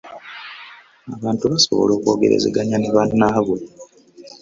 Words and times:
Abantu 1.15 1.43
basobola 1.51 1.91
okwogerezeganya 1.95 2.75
ne 2.79 2.89
banaabwe. 2.95 3.59